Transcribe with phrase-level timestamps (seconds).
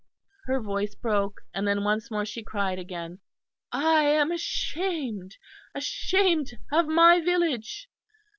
[0.45, 3.19] Her voice broke, and then once more she cried again.
[3.71, 5.35] "I am ashamed,
[5.75, 7.87] ashamed of my village."